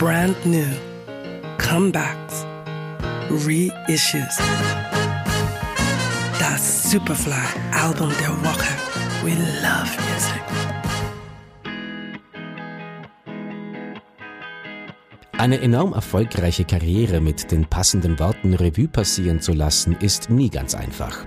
brand 0.00 0.34
new, 0.46 0.64
comebacks, 1.58 2.46
reissues. 3.28 4.38
Das 6.38 6.90
Superfly-Album 6.90 8.10
der 8.18 8.30
Woche. 8.42 8.72
We 9.22 9.32
love 9.60 9.92
music. 10.08 10.42
Eine 15.32 15.60
enorm 15.60 15.92
erfolgreiche 15.92 16.64
Karriere 16.64 17.20
mit 17.20 17.52
den 17.52 17.66
passenden 17.66 18.18
Worten 18.18 18.54
Revue 18.54 18.88
passieren 18.88 19.42
zu 19.42 19.52
lassen, 19.52 19.98
ist 20.00 20.30
nie 20.30 20.48
ganz 20.48 20.74
einfach. 20.74 21.26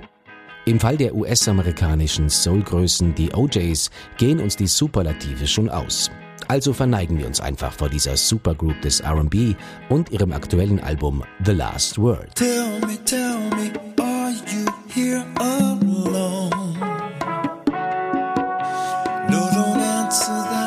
Im 0.66 0.80
Fall 0.80 0.98
der 0.98 1.14
US-amerikanischen 1.14 2.28
Soul-Größen, 2.28 3.14
die 3.14 3.36
OJs, 3.36 3.92
gehen 4.18 4.40
uns 4.40 4.56
die 4.56 4.66
Superlative 4.66 5.46
schon 5.46 5.70
aus. 5.70 6.10
Also 6.54 6.72
verneigen 6.72 7.18
wir 7.18 7.26
uns 7.26 7.42
einfach 7.42 7.74
vor 7.74 7.90
dieser 7.90 8.16
Supergroup 8.16 8.80
des 8.84 9.04
RB 9.04 9.56
und 9.90 10.12
ihrem 10.12 10.34
aktuellen 10.34 10.80
Album 10.80 11.24
The 11.44 11.52
Last 11.52 11.98
Word. 11.98 12.36
Tell 12.36 12.80
me, 12.82 12.96
tell 13.06 13.40
me, 13.58 13.74
are 14.00 14.30
you 14.30 14.68
here 14.88 15.26
alone? 15.40 16.52
No, 19.32 19.50
don't 19.50 19.82
answer 19.82 20.46
that, 20.52 20.64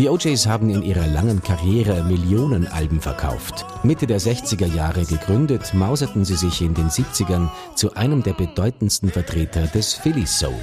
Die 0.00 0.08
OJs 0.08 0.46
haben 0.46 0.70
in 0.70 0.82
ihrer 0.82 1.06
langen 1.06 1.42
Karriere 1.42 2.02
Millionen 2.04 2.66
Alben 2.66 3.02
verkauft. 3.02 3.66
Mitte 3.82 4.06
der 4.06 4.18
60er 4.18 4.64
Jahre 4.64 5.04
gegründet, 5.04 5.74
mauserten 5.74 6.24
sie 6.24 6.36
sich 6.36 6.62
in 6.62 6.72
den 6.72 6.88
70ern 6.88 7.50
zu 7.74 7.92
einem 7.92 8.22
der 8.22 8.32
bedeutendsten 8.32 9.10
Vertreter 9.10 9.66
des 9.66 9.92
Philly 9.92 10.26
Soul. 10.26 10.54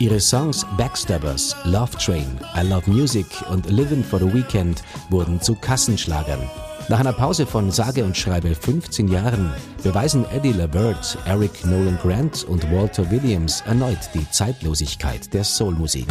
Ihre 0.00 0.18
Songs 0.18 0.66
Backstabbers, 0.76 1.54
Love 1.62 1.96
Train, 1.98 2.26
I 2.56 2.66
Love 2.66 2.90
Music 2.90 3.26
und 3.48 3.70
Living 3.70 4.02
for 4.02 4.18
the 4.18 4.34
Weekend 4.34 4.82
wurden 5.08 5.40
zu 5.40 5.54
Kassenschlagern. 5.54 6.40
Nach 6.88 6.98
einer 6.98 7.12
Pause 7.12 7.46
von 7.46 7.70
sage 7.70 8.02
und 8.02 8.16
schreibe 8.16 8.56
15 8.56 9.06
Jahren 9.06 9.52
beweisen 9.84 10.26
Eddie 10.32 10.52
LaBert, 10.52 11.16
Eric 11.26 11.64
Nolan 11.64 11.96
Grant 12.02 12.42
und 12.42 12.68
Walter 12.72 13.08
Williams 13.08 13.62
erneut 13.68 14.10
die 14.14 14.28
Zeitlosigkeit 14.32 15.32
der 15.32 15.44
Soulmusik. 15.44 16.08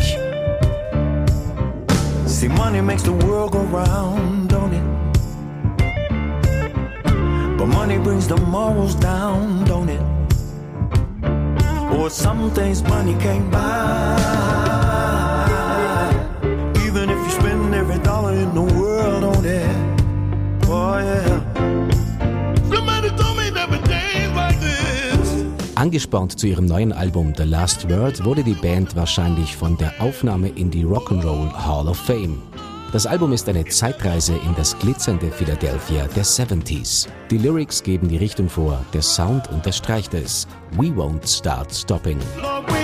See, 2.43 2.49
money 2.49 2.81
makes 2.81 3.03
the 3.03 3.13
world 3.13 3.53
go 3.53 3.61
round, 3.61 4.49
don't 4.49 4.73
it? 4.73 4.83
But 7.57 7.67
money 7.67 7.97
brings 7.97 8.27
the 8.27 8.35
morals 8.35 8.95
down, 8.95 9.63
don't 9.63 9.87
it? 9.87 10.01
Or 11.97 12.09
some 12.09 12.51
things 12.51 12.83
money 12.83 13.13
can't 13.13 13.49
buy. 13.49 14.19
Even 16.85 17.09
if 17.09 17.17
you 17.25 17.31
spend 17.31 17.73
every 17.73 17.99
dollar 17.99 18.33
in 18.33 18.53
the 18.53 18.63
world 18.77 19.23
on 19.23 19.45
it. 19.45 19.77
Oh, 20.67 20.97
yeah. 20.97 21.32
Angespornt 25.83 26.39
zu 26.39 26.47
ihrem 26.47 26.65
neuen 26.65 26.93
Album 26.93 27.33
The 27.35 27.43
Last 27.43 27.89
Word 27.89 28.23
wurde 28.23 28.41
die 28.41 28.53
Band 28.53 28.95
wahrscheinlich 28.95 29.57
von 29.57 29.75
der 29.75 29.91
Aufnahme 29.99 30.47
in 30.47 30.71
die 30.71 30.85
Rock'n'Roll 30.85 31.51
Hall 31.51 31.89
of 31.89 31.97
Fame. 31.97 32.41
Das 32.93 33.05
Album 33.05 33.33
ist 33.33 33.49
eine 33.49 33.65
Zeitreise 33.65 34.31
in 34.45 34.55
das 34.55 34.79
glitzernde 34.79 35.29
Philadelphia 35.29 36.07
der 36.15 36.23
70s. 36.23 37.09
Die 37.29 37.37
Lyrics 37.37 37.83
geben 37.83 38.07
die 38.07 38.15
Richtung 38.15 38.47
vor, 38.47 38.79
der 38.93 39.01
Sound 39.01 39.49
unterstreicht 39.51 40.13
es. 40.13 40.47
We 40.77 40.87
won't 40.87 41.27
start 41.27 41.75
stopping. 41.75 42.19
Lord, 42.41 42.82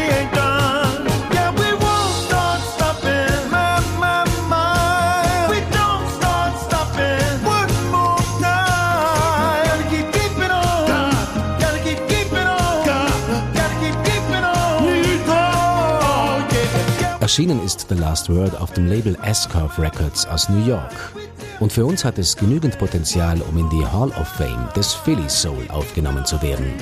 Erschienen 17.29 17.63
ist 17.63 17.85
The 17.89 17.93
Last 17.93 18.27
Word 18.27 18.59
auf 18.59 18.73
dem 18.73 18.87
Label 18.87 19.15
S-Curve 19.21 19.79
Records 19.79 20.25
aus 20.25 20.49
New 20.49 20.65
York. 20.65 21.13
Und 21.59 21.71
für 21.71 21.85
uns 21.85 22.03
hat 22.03 22.17
es 22.17 22.35
genügend 22.35 22.79
Potenzial, 22.79 23.39
um 23.43 23.55
in 23.55 23.69
die 23.69 23.85
Hall 23.85 24.09
of 24.19 24.27
Fame 24.27 24.67
des 24.75 24.95
Philly 24.95 25.29
Soul 25.29 25.67
aufgenommen 25.69 26.25
zu 26.25 26.41
werden. 26.41 26.73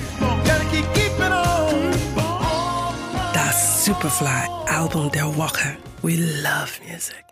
Das 3.33 3.83
Superfly-Album 3.83 5.11
der 5.11 5.35
Woche. 5.35 5.75
We 6.01 6.15
love 6.15 6.79
music. 6.89 7.26